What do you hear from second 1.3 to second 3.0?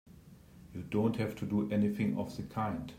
to do anything of the kind!